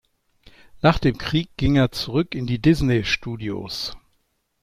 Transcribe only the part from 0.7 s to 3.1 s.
Nach dem Krieg ging er zurück in die Disney